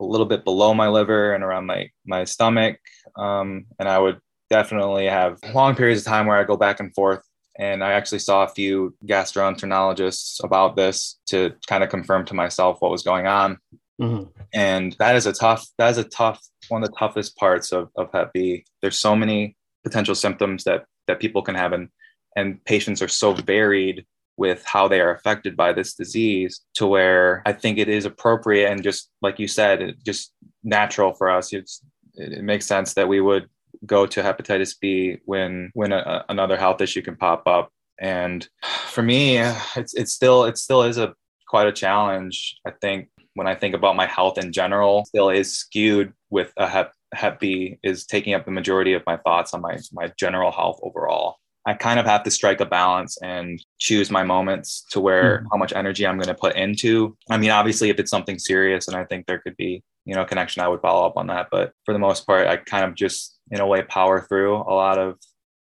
[0.00, 2.76] a little bit below my liver and around my, my stomach.
[3.16, 6.94] Um, and I would definitely have long periods of time where I go back and
[6.94, 7.22] forth
[7.58, 12.78] and I actually saw a few gastroenterologists about this to kind of confirm to myself
[12.80, 13.58] what was going on.
[14.00, 14.24] Mm-hmm.
[14.52, 17.90] And that is a tough, that is a tough, one of the toughest parts of,
[17.96, 18.64] of Hep B.
[18.82, 21.88] There's so many potential symptoms that, that people can have and,
[22.34, 24.04] and patients are so varied
[24.36, 28.68] with how they are affected by this disease to where I think it is appropriate
[28.68, 30.32] and just like you said, it just
[30.64, 31.52] natural for us.
[31.52, 31.80] It's,
[32.14, 33.48] it makes sense that we would
[33.86, 37.70] go to hepatitis B when when a, another health issue can pop up.
[38.00, 38.46] And
[38.86, 39.38] for me,
[39.76, 41.14] it's it's still it still is a
[41.48, 42.56] quite a challenge.
[42.66, 46.66] I think when I think about my health in general, still is skewed with a
[46.66, 50.50] hep hep B is taking up the majority of my thoughts on my my general
[50.50, 51.36] health overall.
[51.66, 55.46] I kind of have to strike a balance and choose my moments to where mm.
[55.50, 57.16] how much energy I'm going to put into.
[57.30, 60.24] I mean, obviously, if it's something serious, and I think there could be you know
[60.24, 61.48] connection, I would follow up on that.
[61.50, 64.74] But for the most part, I kind of just in a way power through a
[64.74, 65.18] lot of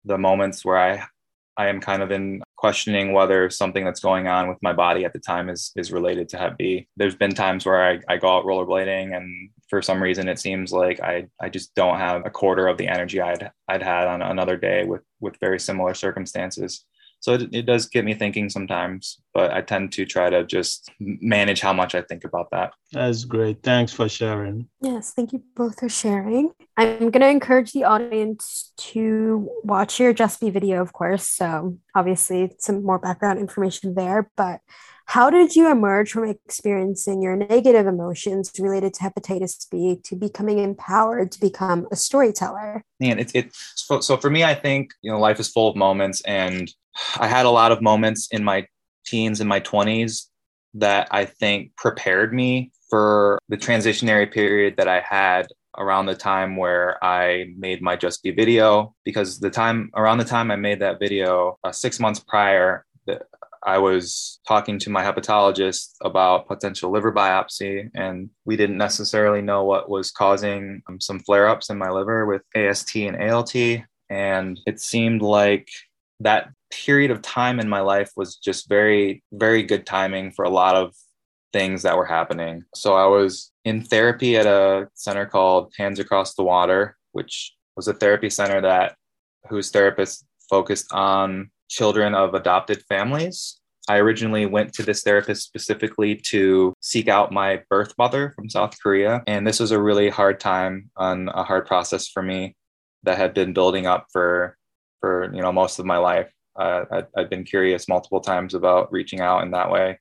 [0.04, 1.04] the moments where I
[1.56, 5.12] I am kind of in questioning whether something that's going on with my body at
[5.12, 6.88] the time is is related to Hep B.
[6.96, 10.72] There's been times where I, I go out rollerblading and for some reason it seems
[10.72, 14.22] like I, I just don't have a quarter of the energy I'd I'd had on
[14.22, 16.85] another day with with very similar circumstances
[17.22, 20.90] so it, it does get me thinking sometimes but i tend to try to just
[21.00, 25.42] manage how much i think about that that's great thanks for sharing yes thank you
[25.54, 30.82] both for sharing i'm going to encourage the audience to watch your Just B video
[30.82, 34.61] of course so obviously some more background information there but
[35.06, 40.58] how did you emerge from experiencing your negative emotions related to hepatitis B to becoming
[40.58, 42.85] empowered to become a storyteller?
[43.00, 43.52] Man, it's it.
[43.74, 46.72] So, so for me, I think you know life is full of moments, and
[47.18, 48.66] I had a lot of moments in my
[49.05, 50.28] teens and my twenties
[50.74, 55.46] that I think prepared me for the transitionary period that I had
[55.78, 60.24] around the time where I made my Just B video because the time around the
[60.24, 62.85] time I made that video uh, six months prior,
[63.64, 69.64] I was talking to my hepatologist about potential liver biopsy, and we didn't necessarily know
[69.64, 73.55] what was causing um, some flare ups in my liver with AST and ALT.
[74.11, 75.68] And it seemed like
[76.20, 80.50] that period of time in my life was just very, very good timing for a
[80.50, 80.94] lot of
[81.52, 82.64] things that were happening.
[82.74, 87.88] So I was in therapy at a center called Hands Across the Water, which was
[87.88, 88.96] a therapy center that
[89.48, 93.58] whose therapist focused on children of adopted families.
[93.88, 98.80] I originally went to this therapist specifically to seek out my birth mother from South
[98.80, 99.22] Korea.
[99.26, 102.54] And this was a really hard time and a hard process for me
[103.02, 104.56] that had been building up for,
[105.00, 106.30] for you know, most of my life.
[106.58, 109.98] Uh, I'd, I'd been curious multiple times about reaching out in that way.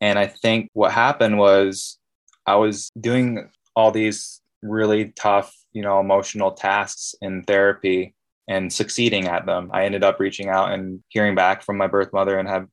[0.00, 1.98] And I think what happened was
[2.46, 8.14] I was doing all these really tough, you know, emotional tasks in therapy
[8.48, 9.70] and succeeding at them.
[9.72, 12.66] I ended up reaching out and hearing back from my birth mother and have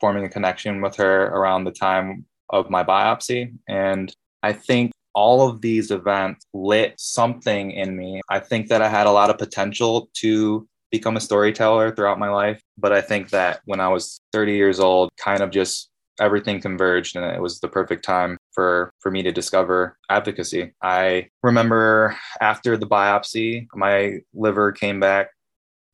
[0.00, 3.54] forming a connection with her around the time of my biopsy.
[3.68, 8.20] And I think all of these events lit something in me.
[8.28, 12.28] I think that I had a lot of potential to become a storyteller throughout my
[12.28, 12.62] life.
[12.78, 17.16] But I think that when I was 30 years old, kind of just everything converged
[17.16, 22.76] and it was the perfect time for for me to discover advocacy i remember after
[22.76, 25.26] the biopsy my liver came back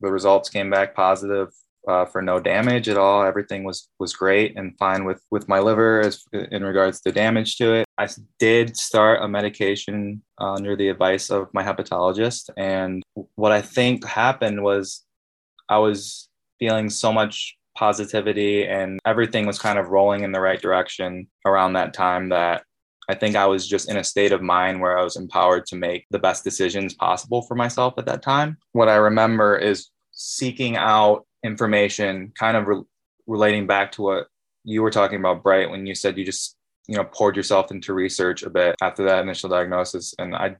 [0.01, 1.49] the results came back positive
[1.87, 5.59] uh, for no damage at all everything was was great and fine with with my
[5.59, 8.07] liver as in regards to damage to it i
[8.39, 13.03] did start a medication uh, under the advice of my hepatologist and
[13.35, 15.03] what i think happened was
[15.69, 20.61] i was feeling so much positivity and everything was kind of rolling in the right
[20.61, 22.63] direction around that time that
[23.09, 25.75] I think I was just in a state of mind where I was empowered to
[25.75, 28.57] make the best decisions possible for myself at that time.
[28.71, 32.83] What I remember is seeking out information, kind of re-
[33.27, 34.27] relating back to what
[34.63, 36.55] you were talking about, Bright, when you said you just
[36.87, 40.55] you know poured yourself into research a bit after that initial diagnosis, and I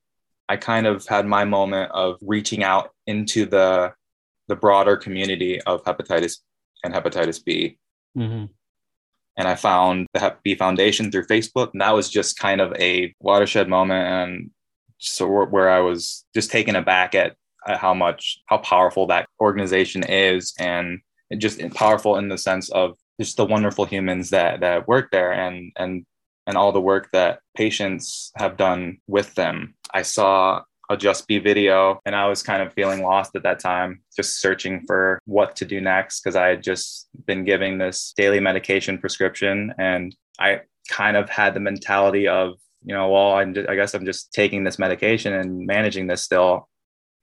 [0.49, 3.93] I kind of had my moment of reaching out into the
[4.47, 6.39] the broader community of hepatitis
[6.83, 7.77] and hepatitis B.
[8.17, 8.45] Mm-hmm.
[9.37, 11.71] And I found the Hep B Foundation through Facebook.
[11.71, 14.05] And that was just kind of a watershed moment.
[14.07, 14.51] And
[14.97, 20.03] so where I was just taken aback at, at how much, how powerful that organization
[20.03, 20.53] is.
[20.59, 20.99] And
[21.37, 25.71] just powerful in the sense of just the wonderful humans that, that work there and,
[25.77, 26.05] and,
[26.47, 29.75] and all the work that patients have done with them.
[29.93, 31.99] I saw a Just B video.
[32.05, 35.65] And I was kind of feeling lost at that time, just searching for what to
[35.65, 39.73] do next because I had just been giving this daily medication prescription.
[39.77, 43.93] And I kind of had the mentality of, you know, well, I'm just, I guess
[43.93, 46.67] I'm just taking this medication and managing this still.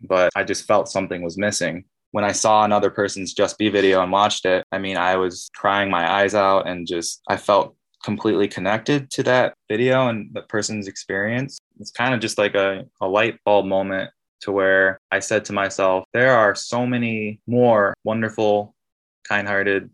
[0.03, 1.85] But I just felt something was missing.
[2.13, 5.51] When I saw another person's Just B video and watched it, I mean, I was
[5.55, 10.43] crying my eyes out and just, I felt completely connected to that video and the
[10.43, 11.59] person's experience.
[11.81, 14.11] It's kind of just like a, a light bulb moment
[14.43, 18.75] to where I said to myself, there are so many more wonderful,
[19.29, 19.91] kind hearted,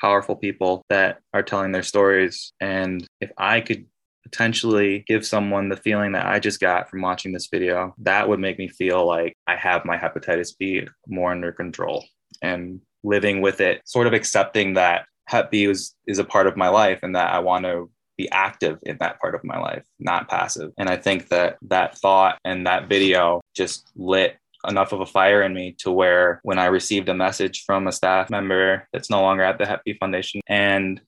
[0.00, 2.52] powerful people that are telling their stories.
[2.60, 3.86] And if I could
[4.24, 8.40] potentially give someone the feeling that I just got from watching this video, that would
[8.40, 12.04] make me feel like I have my hepatitis B more under control
[12.42, 16.56] and living with it, sort of accepting that Hep B is, is a part of
[16.56, 19.84] my life and that I want to be active in that part of my life,
[19.98, 20.72] not passive.
[20.78, 25.42] And I think that that thought and that video just lit enough of a fire
[25.42, 29.20] in me to where when I received a message from a staff member that's no
[29.20, 31.00] longer at the Hep B Foundation and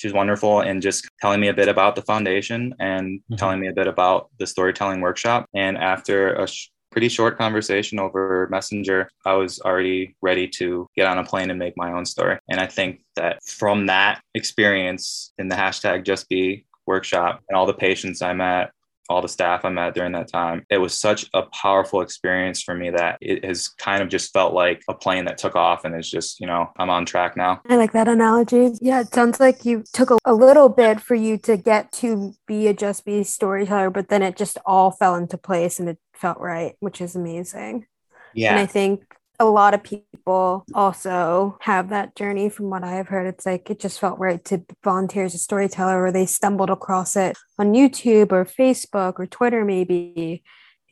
[0.00, 3.34] she was wonderful and just telling me a bit about the foundation and mm-hmm.
[3.34, 5.44] telling me a bit about the storytelling workshop.
[5.54, 11.06] And after a sh- pretty short conversation over Messenger, I was already ready to get
[11.06, 12.38] on a plane and make my own story.
[12.48, 17.66] And I think that from that experience in the hashtag Just B workshop and all
[17.66, 18.70] the patients I met
[19.10, 20.64] all the staff I met during that time.
[20.70, 24.54] It was such a powerful experience for me that it has kind of just felt
[24.54, 27.60] like a plane that took off and is just, you know, I'm on track now.
[27.68, 28.70] I like that analogy.
[28.80, 32.34] Yeah, it sounds like you took a, a little bit for you to get to
[32.46, 35.98] be a Just B storyteller, but then it just all fell into place and it
[36.14, 37.86] felt right, which is amazing.
[38.32, 38.52] Yeah.
[38.52, 39.02] And I think
[39.40, 43.26] a lot of people also have that journey from what I've heard.
[43.26, 47.16] It's like it just felt right to volunteer as a storyteller, or they stumbled across
[47.16, 50.42] it on YouTube or Facebook or Twitter, maybe,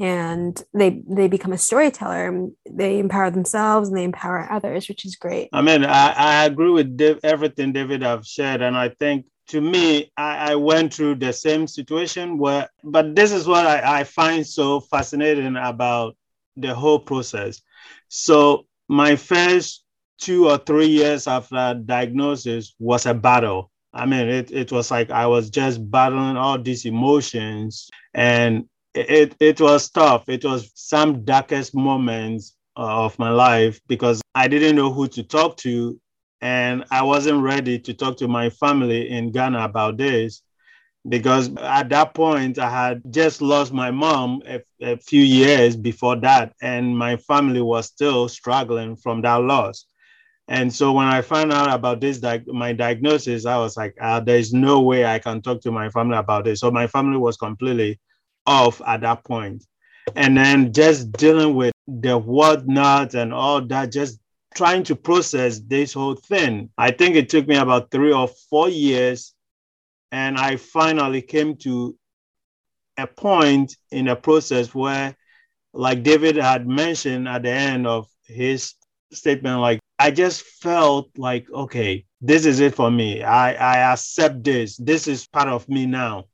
[0.01, 2.27] and they they become a storyteller.
[2.27, 5.51] And they empower themselves and they empower others, which is great.
[5.53, 10.11] I mean, I, I agree with everything David have shared, and I think to me,
[10.17, 14.47] I, I, went through the same situation where, but this is what I, I find
[14.47, 16.18] so fascinating about
[16.61, 17.63] the whole process
[18.09, 19.85] so my first
[20.19, 23.71] two or three years after diagnosis was a battle.
[23.93, 29.35] I mean, it, it was like I was just battling all these emotions and it,
[29.41, 30.29] it was tough.
[30.29, 35.57] It was some darkest moments of my life because I didn't know who to talk
[35.59, 35.99] to
[36.41, 40.43] and I wasn't ready to talk to my family in Ghana about this
[41.07, 46.17] because at that point I had just lost my mom a, a, few years before
[46.17, 49.87] that, and my family was still struggling from that loss.
[50.49, 54.21] And so when I found out about this, di- my diagnosis, I was like, uh,
[54.21, 57.37] "There's no way I can talk to my family about this." So my family was
[57.37, 58.01] completely
[58.47, 59.65] off at that point,
[60.17, 64.21] and then just dealing with the whatnot and all that, just
[64.55, 66.71] trying to process this whole thing.
[66.79, 69.35] I think it took me about three or four years
[70.13, 71.97] and I finally came to
[72.97, 75.17] a point in a process where,
[75.73, 78.75] like David had mentioned at the end of his
[79.13, 83.23] statement, like I just felt like, okay, this is it for me.
[83.23, 84.77] I, I accept this.
[84.77, 86.25] This is part of me now.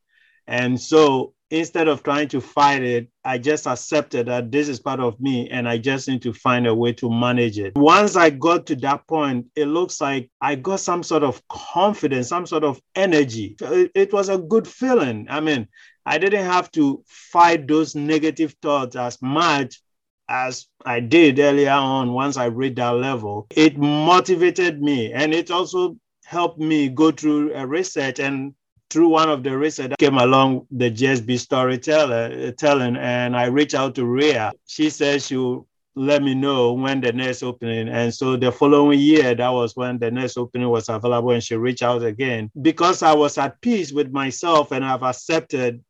[0.46, 4.98] And so instead of trying to fight it, I just accepted that this is part
[4.98, 7.76] of me and I just need to find a way to manage it.
[7.76, 12.28] Once I got to that point, it looks like I got some sort of confidence,
[12.28, 13.56] some sort of energy.
[13.60, 15.26] It, was a good feeling.
[15.30, 15.68] I mean,
[16.04, 19.80] I didn't have to fight those negative thoughts as much
[20.28, 23.46] as I did earlier on once I reached that level.
[23.50, 28.54] It motivated me and it also helped me go through a research and
[28.90, 30.90] through one of the research that came along the
[31.26, 34.52] B storyteller uh, telling, and I reached out to Rhea.
[34.66, 35.66] She said she'll
[35.96, 37.88] let me know when the next opening.
[37.88, 41.56] And so the following year, that was when the next opening was available, and she
[41.56, 45.82] reached out again because I was at peace with myself and I've accepted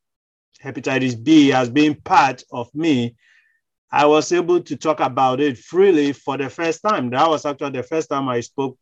[0.62, 3.16] hepatitis B as being part of me.
[3.90, 7.10] I was able to talk about it freely for the first time.
[7.10, 8.76] That was actually the first time I spoke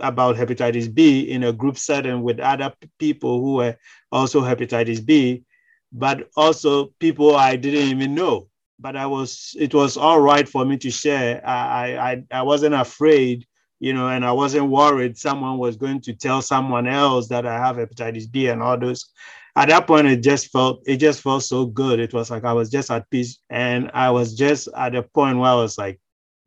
[0.00, 3.76] about hepatitis B in a group setting with other people who were
[4.10, 5.44] also hepatitis B,
[5.92, 8.48] but also people I didn't even know.
[8.80, 11.46] But I was, it was all right for me to share.
[11.46, 13.46] I, I, I wasn't afraid,
[13.80, 17.58] you know, and I wasn't worried someone was going to tell someone else that I
[17.58, 19.10] have hepatitis B and all those.
[19.56, 21.98] At that point, it just felt, it just felt so good.
[21.98, 25.38] It was like I was just at peace, and I was just at a point
[25.38, 25.98] where I was like,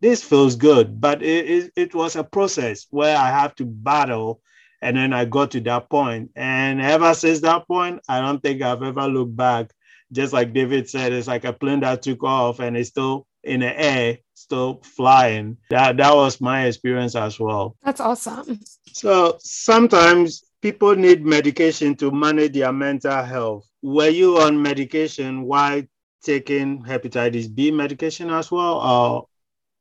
[0.02, 4.42] this feels good, but it, it, it was a process where I have to battle.
[4.84, 6.32] And then I got to that point.
[6.36, 9.72] And ever since that point, I don't think I've ever looked back.
[10.12, 13.60] Just like David said, it's like a plane that took off and it's still in
[13.60, 15.58] the air, still flying.
[15.70, 17.78] That that was my experience as well.
[17.84, 18.60] That's awesome.
[18.88, 23.68] So sometimes people need medication to manage their mental health.
[23.84, 25.84] Were you on medication while
[26.24, 29.28] taking hepatitis B medication as well, or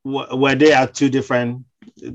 [0.03, 1.65] were they at two different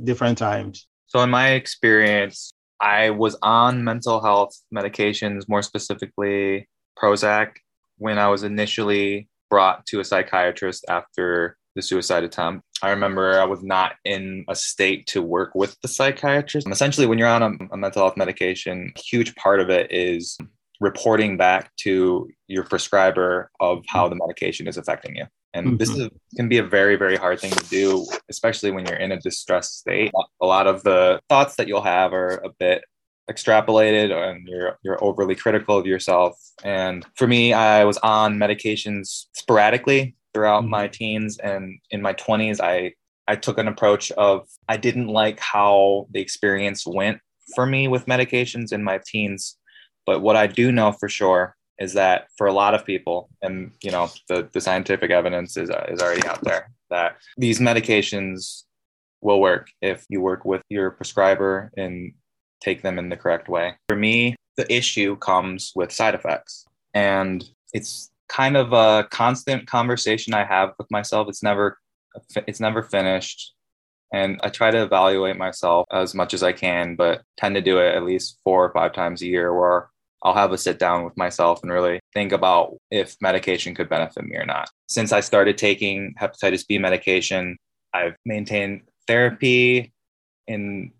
[0.04, 0.86] different times?
[1.06, 6.68] So in my experience, I was on mental health medications, more specifically
[7.00, 7.52] Prozac,
[7.98, 12.64] when I was initially brought to a psychiatrist after the suicide attempt.
[12.82, 16.68] I remember I was not in a state to work with the psychiatrist.
[16.68, 20.36] Essentially, when you're on a, a mental health medication, a huge part of it is
[20.80, 25.24] reporting back to your prescriber of how the medication is affecting you.
[25.54, 25.76] And mm-hmm.
[25.76, 29.12] this is, can be a very, very hard thing to do, especially when you're in
[29.12, 30.12] a distressed state.
[30.42, 32.84] A lot of the thoughts that you'll have are a bit
[33.30, 36.38] extrapolated and you're you're overly critical of yourself.
[36.62, 40.70] And for me, I was on medications sporadically throughout mm-hmm.
[40.70, 42.92] my teens and in my 20s I
[43.28, 47.18] I took an approach of I didn't like how the experience went
[47.54, 49.56] for me with medications in my teens.
[50.04, 53.72] But what I do know for sure is that for a lot of people, and
[53.82, 58.62] you know, the, the scientific evidence is, uh, is already out there that these medications
[59.20, 62.12] will work if you work with your prescriber and
[62.60, 63.74] take them in the correct way.
[63.88, 66.64] For me, the issue comes with side effects.
[66.94, 71.28] And it's kind of a constant conversation I have with myself.
[71.28, 71.78] It's never
[72.46, 73.52] it's never finished.
[74.12, 77.78] And I try to evaluate myself as much as I can, but tend to do
[77.78, 79.90] it at least four or five times a year where
[80.22, 84.24] I'll have a sit down with myself and really think about if medication could benefit
[84.24, 84.70] me or not.
[84.88, 87.58] Since I started taking hepatitis B medication,
[87.92, 89.92] I've maintained therapy
[90.46, 90.92] in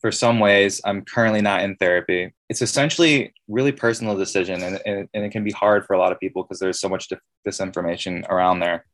[0.00, 5.08] for some ways i'm currently not in therapy it's essentially really personal decision and, and,
[5.14, 7.08] and it can be hard for a lot of people because there's so much
[7.46, 8.84] disinformation around there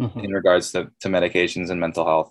[0.00, 0.20] mm-hmm.
[0.20, 2.30] in regards to, to medications and mental health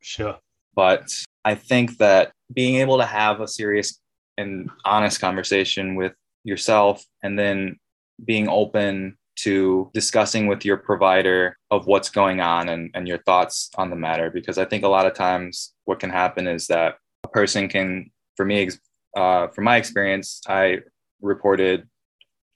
[0.00, 0.38] sure
[0.74, 1.06] but
[1.44, 4.00] i think that being able to have a serious
[4.38, 6.14] and honest conversation with
[6.44, 7.78] yourself and then
[8.24, 13.70] being open to discussing with your provider of what's going on and, and your thoughts
[13.76, 16.96] on the matter because i think a lot of times what can happen is that
[17.24, 18.68] a person can, for me,
[19.16, 20.80] uh, from my experience, I
[21.20, 21.88] reported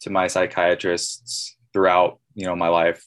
[0.03, 3.05] to my psychiatrists throughout, you know, my life,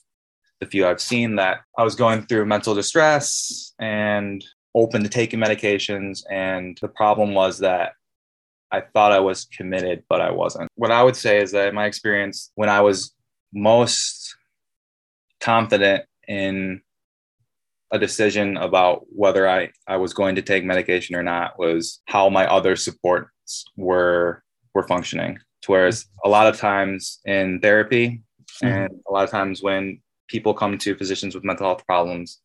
[0.59, 5.39] the few I've seen that I was going through mental distress and open to taking
[5.39, 6.23] medications.
[6.29, 7.93] And the problem was that
[8.71, 10.69] I thought I was committed, but I wasn't.
[10.75, 13.13] What I would say is that in my experience, when I was
[13.53, 14.35] most
[15.39, 16.81] confident in
[17.91, 22.29] a decision about whether I, I was going to take medication or not was how
[22.29, 24.43] my other supports were
[24.73, 25.39] were functioning.
[25.67, 28.21] Whereas a lot of times in therapy
[28.61, 28.67] mm-hmm.
[28.67, 32.41] and a lot of times when people come to physicians with mental health problems,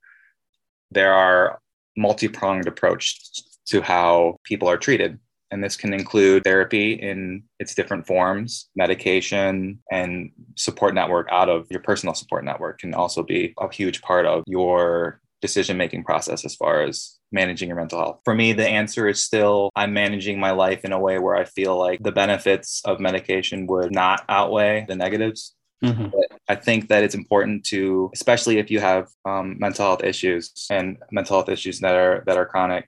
[0.90, 1.60] there are
[1.96, 3.18] multi-pronged approach
[3.66, 5.18] to how people are treated.
[5.50, 11.66] And this can include therapy in its different forms, medication, and support network out of
[11.70, 16.44] your personal support network can also be a huge part of your decision making process
[16.44, 18.20] as far as managing your mental health?
[18.24, 21.44] For me, the answer is still I'm managing my life in a way where I
[21.44, 25.54] feel like the benefits of medication would not outweigh the negatives.
[25.82, 26.08] Mm-hmm.
[26.08, 30.52] But I think that it's important to, especially if you have um, mental health issues
[30.70, 32.86] and mental health issues that are that are chronic,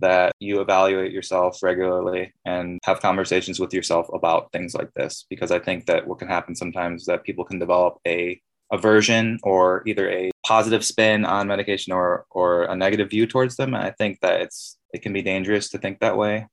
[0.00, 5.26] that you evaluate yourself regularly and have conversations with yourself about things like this.
[5.30, 8.40] Because I think that what can happen sometimes is that people can develop a
[8.72, 13.74] aversion or either a positive spin on medication or or a negative view towards them.
[13.74, 16.46] And I think that it's it can be dangerous to think that way.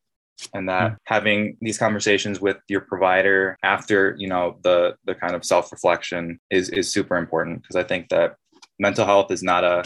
[0.54, 0.98] And that mm.
[1.06, 6.70] having these conversations with your provider after, you know, the the kind of self-reflection is
[6.70, 8.36] is super important because I think that
[8.80, 9.84] mental health is not a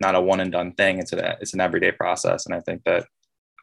[0.00, 0.98] not a one and done thing.
[0.98, 2.46] It's a it's an everyday process.
[2.46, 3.06] And I think that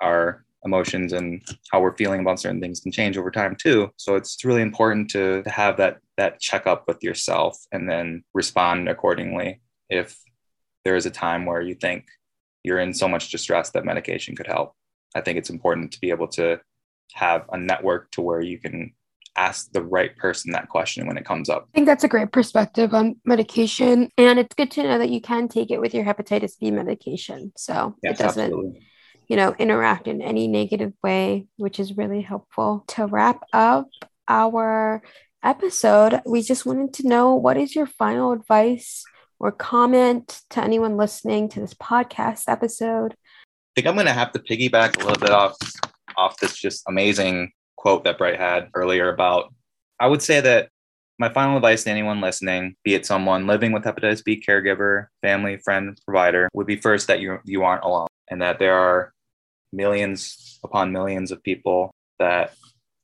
[0.02, 3.92] our emotions and how we're feeling about certain things can change over time too.
[3.98, 8.88] So it's really important to, to have that that checkup with yourself and then respond
[8.88, 10.20] accordingly if
[10.86, 12.06] there is a time where you think
[12.64, 14.74] you're in so much distress that medication could help.
[15.16, 16.60] I think it's important to be able to
[17.14, 18.94] have a network to where you can
[19.36, 21.68] ask the right person that question when it comes up.
[21.74, 24.10] I think that's a great perspective on medication.
[24.18, 27.52] And it's good to know that you can take it with your hepatitis B medication.
[27.58, 28.88] So yes, it doesn't absolutely
[29.28, 32.84] you know, interact in any negative way, which is really helpful.
[32.90, 33.90] To wrap up
[34.28, 35.02] our
[35.44, 39.04] episode, we just wanted to know what is your final advice
[39.40, 43.14] or comment to anyone listening to this podcast episode?
[43.14, 45.58] I think I'm going to have to piggyback a little bit off
[46.16, 47.52] off this just amazing
[47.84, 49.54] quote that Bright had earlier about
[50.00, 50.70] I would say that
[51.20, 55.58] my final advice to anyone listening, be it someone living with hepatitis B, caregiver, family,
[55.58, 59.14] friend, provider, would be first that you you aren't alone and that there are
[59.74, 62.54] millions upon millions of people that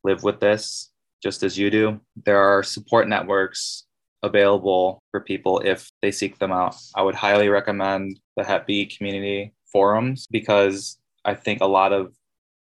[0.04, 2.00] live with this just as you do.
[2.26, 3.86] There are support networks
[4.24, 6.76] available for people if they seek them out.
[6.96, 12.14] I would highly recommend the Hep B community forums because I think a lot of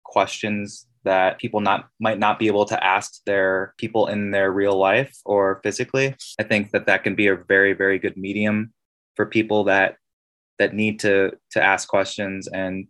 [0.03, 4.77] questions that people not might not be able to ask their people in their real
[4.77, 6.15] life or physically.
[6.39, 8.73] I think that that can be a very very good medium
[9.17, 9.97] for people that
[10.59, 12.87] that need to to ask questions and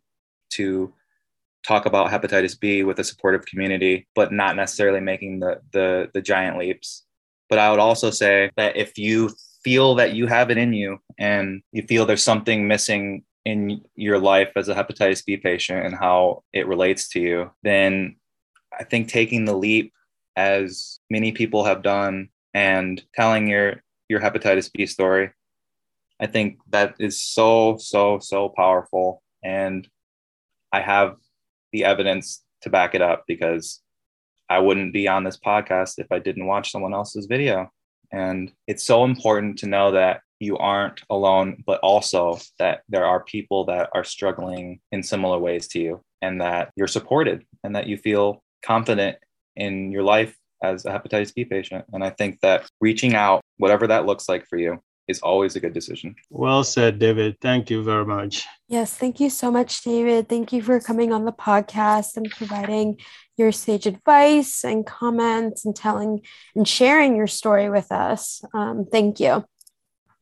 [0.50, 0.92] to
[1.64, 6.22] talk about hepatitis B with a supportive community, but not necessarily making the the the
[6.22, 7.04] giant leaps.
[7.48, 9.30] But I would also say that if you
[9.62, 14.18] feel that you have it in you and you feel there's something missing in your
[14.18, 18.16] life as a hepatitis B patient and how it relates to you, then
[18.78, 19.92] I think taking the leap
[20.36, 25.30] as many people have done and telling your your hepatitis B story
[26.20, 29.22] I think that is so, so, so powerful.
[29.42, 29.88] And
[30.72, 31.16] I have
[31.72, 33.80] the evidence to back it up because
[34.50, 37.70] I wouldn't be on this podcast if I didn't watch someone else's video.
[38.10, 43.24] And it's so important to know that you aren't alone, but also that there are
[43.24, 47.86] people that are struggling in similar ways to you and that you're supported and that
[47.86, 49.16] you feel confident
[49.56, 51.84] in your life as a hepatitis B patient.
[51.92, 55.60] And I think that reaching out, whatever that looks like for you, is always a
[55.60, 56.14] good decision.
[56.28, 57.38] Well said, David.
[57.40, 58.46] Thank you very much.
[58.68, 60.28] Yes, thank you so much, David.
[60.28, 62.98] Thank you for coming on the podcast and providing
[63.38, 66.20] your sage advice and comments and telling
[66.54, 68.42] and sharing your story with us.
[68.52, 69.44] Um, thank you.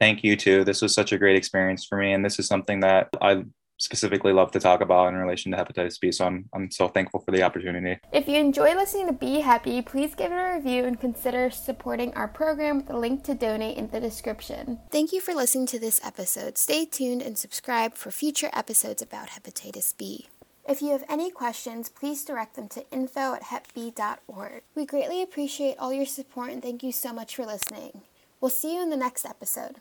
[0.00, 0.64] Thank you too.
[0.64, 2.12] This was such a great experience for me.
[2.12, 3.44] And this is something that I
[3.78, 6.10] specifically love to talk about in relation to hepatitis B.
[6.10, 7.98] So I'm, I'm so thankful for the opportunity.
[8.12, 12.14] If you enjoy listening to B Heppy, please give it a review and consider supporting
[12.14, 14.80] our program with a link to donate in the description.
[14.90, 16.56] Thank you for listening to this episode.
[16.58, 20.28] Stay tuned and subscribe for future episodes about hepatitis B.
[20.68, 24.62] If you have any questions, please direct them to info at hepb.org.
[24.74, 28.02] We greatly appreciate all your support and thank you so much for listening.
[28.40, 29.76] We'll see you in the next episode.